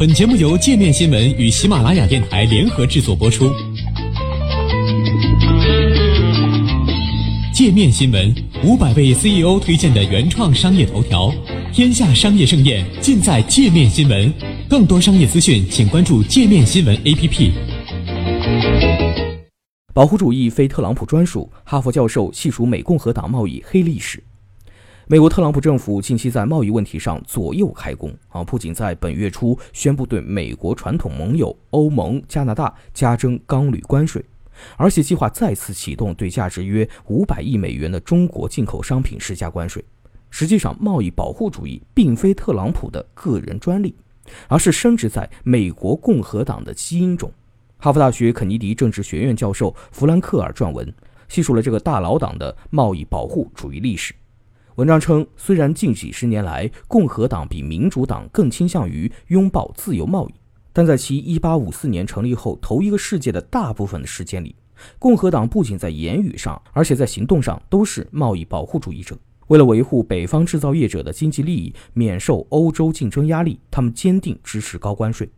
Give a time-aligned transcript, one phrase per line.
[0.00, 3.52] 本节目由界面新闻与喜马拉雅电台联合制作播出。
[7.52, 8.34] 界面新闻
[8.64, 11.30] 五百位 CEO 推荐的原创商业头条，
[11.70, 14.32] 天下商业盛宴尽在界面新闻。
[14.70, 17.52] 更多商业资讯，请关注界面新闻 APP。
[19.92, 24.24] 保护主义非特朗普专属，哈佛教授细数美共和党贸易黑历史。
[25.10, 34.24] 美国特朗普政府近期在贸易问题上左右开弓啊，不仅在本月初宣布对美国传统盟友欧盟、加拿大加征钢铝关税，
[34.76, 39.84] 而且计划再次启动对价值约五百亿美元的中国进口商品施加关税。
[40.30, 43.92] 实际上，贸易保护主义并非特朗普的个人专利，
[44.46, 47.28] 而是深植在美国共和党的基因中。
[47.78, 50.94] 哈佛大学肯尼迪政治学院教授弗兰克尔撰文，
[51.26, 54.14] 细数了这个大佬党的贸易保护主义历史。
[54.80, 60.32] 文章称，虽然近几十年来共和党比民主党更倾向于拥抱自由贸易，
[60.72, 64.56] 但在其1854年成立后头一个世纪的大部分的时间里，
[64.98, 69.14] 共和党不仅在言语上，而且在行动上都是贸易保护主义者。
[69.48, 75.30] 为了维护北方制造业者的经济利益，免受欧洲竞争压力，他们坚定支持高关税。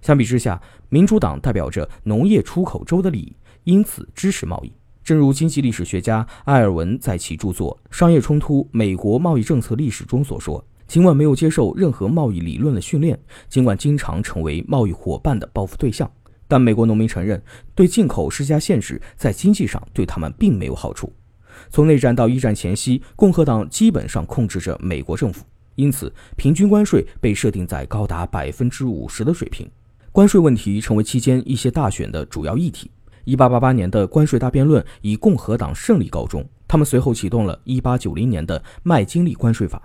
[0.00, 4.72] 相比之下，民主党代表着农业出口州的利益，因此支持贸易。
[5.04, 16.08] 正如经济历史学家埃尔文在其著作《商业冲突：美国贸易政策历史》中所说，尽管没有接受任何贸易理论的训练，尽管经常成为贸易伙伴的报复对象，
[16.46, 17.42] 但美国农民承认，
[17.74, 21.12] 对进口施加限制在经济上对他们并没有好处。
[21.68, 29.68] 从内战到一战前夕，共和党基本上控制着美国政府，因此平均关税被设定在高达百分之五十的水平。
[30.12, 32.88] 关税问题成为期间一些大选的主要议题。
[33.24, 39.82] 一八八八年的关税大辩论以共和党胜利告终，他们随后启动了一八九零年的麦金利关税法。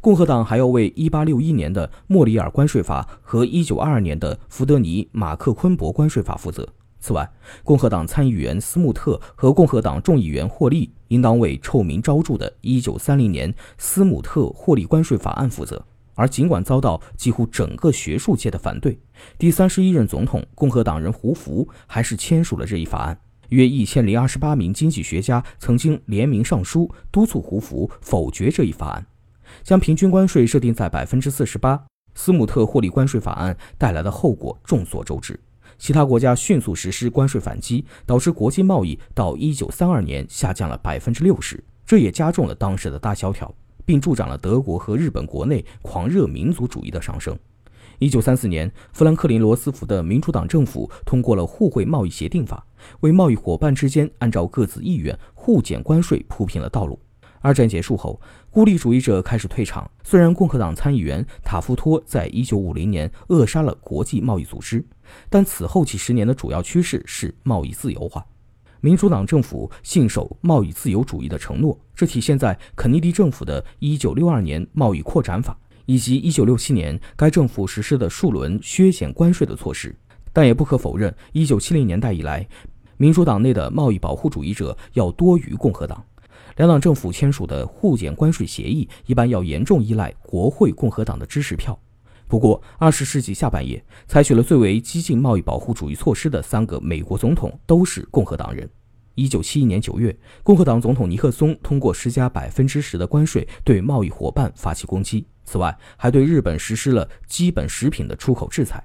[0.00, 6.68] 共和党还要为一八六一年的莫里尔关税法和一九二二年的福德尼马克昆博关税法负责。
[7.00, 7.28] 此外，
[7.64, 15.84] 共和党参议员斯穆特和共和党众议员霍利应当为臭名昭著的一九三零年斯姆特霍利关税法案负责。
[16.14, 18.98] 而尽管遭到几乎整个学术界的反对，
[19.38, 23.18] 第三十一任总统共和党人胡佛还是签署了这一法案。
[23.48, 29.06] 约一千零二十八名经济学家曾经联名上书，督促胡佛否决这一法案，
[29.62, 31.84] 将平均关税设定在百分之四十八。
[32.14, 35.38] 斯姆特霍利关税法案带来的后果众所周知，
[35.78, 43.54] 其他国家迅速实施关税反击，导致国际贸易到一九三二年下降了百分之六十，这也加重了当时的大萧条。
[43.84, 47.38] 并助长了德国和日本国内狂热民族主义的上升。
[47.98, 52.66] 一九三四年，富兰克林·罗斯福的民主党政府通过了互惠贸易协定法，
[53.00, 56.98] 为贸易伙伴之间按照各自意愿互减关税铺平了道路。
[57.40, 58.20] 二战结束后，
[58.50, 59.88] 孤立主义者开始退场。
[60.02, 64.84] 虽然共和党参议员塔夫托在一九五零年扼杀了国际贸易组织，
[65.28, 68.24] 但此后几十年的主要趋势是贸易自由化。
[68.84, 75.56] 民主党政府信守贸易自由主义的承诺，这体现在肯尼迪政府的1962年贸易扩展法
[75.86, 79.94] 以及1967年该政府实施的数轮削减关税的措施。
[80.32, 82.44] 但也不可否认，1970年代以来，
[82.96, 86.04] 民主党内的贸易保护主义者要多于共和党。
[86.56, 91.78] 两党政府签署的互减关税协议一般要严重依赖国会共和党的支持票。
[92.32, 98.66] 不过，二十世纪下半叶采取了最为激进贸易保护主义措施的三个美国总统都是共和党人。
[99.16, 105.26] 一九七一年九月，共和党总统尼克松通过施加百分之十的关税对贸易伙伴发起攻击。
[105.44, 108.82] 此外，还对日本实施了基本食品的出口制裁。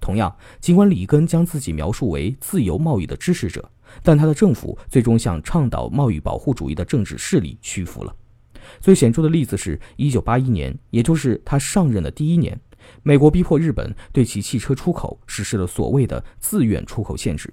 [0.00, 3.70] 同样，尽管里根将自己描述为自由贸易的支持者，
[4.02, 8.16] 但他的政府最终向倡导贸易保护主义的政治势力屈服了。
[8.80, 12.58] 最显著的例子是一九八一年，也就是他上任的第一年，
[13.02, 17.52] 美国逼迫日本对其汽车出口实施了所谓的自愿出口限制。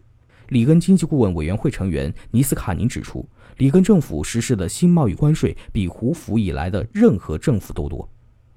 [0.49, 3.27] 里根经济顾问委员会成员尼斯卡宁指出，
[3.57, 8.07] 里根政府实施的新贸易关税比胡佛以来的任何政府都多。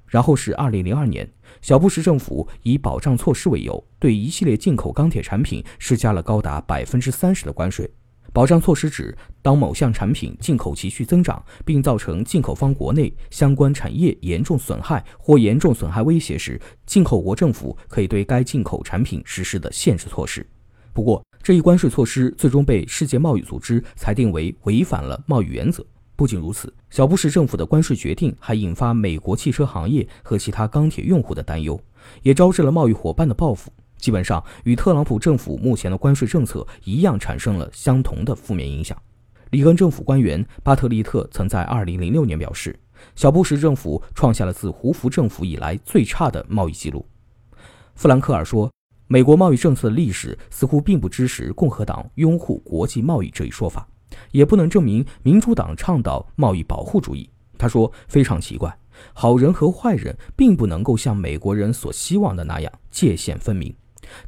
[0.07, 1.31] 然后是2002年，
[1.61, 7.91] 小布什政府以保障措施为由，对一系列进口钢铁产品施加了高达百分之三十的关税。
[8.33, 20.47] 保障措施指，当某项产品进口急剧增长，并造成进口方国内相关产业严重损害或严重损害威胁时，进口国政府可以对该进口产品实施的限制措施。
[20.93, 25.85] 不过，这一关税措施最终被世界贸易组织裁定为违反了贸易原则。
[26.15, 31.81] 不仅如此，小布什政府的关税决定还引发美国汽车行业和其他钢铁用户的担忧，
[32.23, 33.73] 也招致了贸易伙伴的报复。
[33.99, 38.97] 基本上与特朗普政府目前的关税政策一样，产生了相同的负面影响。
[39.51, 42.79] 里根政府官员巴特利特曾在2006年表示，
[43.15, 47.07] 小布什政府创下了自胡佛政府以来最差的贸易记录。
[47.95, 48.71] 弗兰克尔说，
[49.07, 53.89] 美国贸易政策的历史似乎并不支持共和党拥护国际贸易这一说法，
[54.33, 57.29] 也不能证明民主党倡导贸易保护主义。
[57.57, 58.79] 他说，非常奇怪，
[59.15, 63.75] 好人和坏人并不能够像美国人所希望的那样界限分明，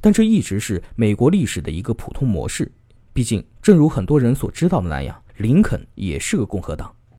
[0.01, 2.71] 但这一直是美国历史的一个普通模式。
[3.13, 6.95] 毕竟，正如很多人所知道的那样，林肯也是个共和党。